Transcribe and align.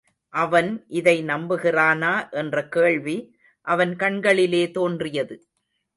அவன் 0.33 0.85
இதை 0.87 1.23
நம்புகிறானா 1.23 2.31
என்ற 2.31 2.67
கேள்வி 2.67 3.17
அவன் 3.67 3.95
கண்களிலே 3.95 4.71
தோன்றியது. 4.71 5.35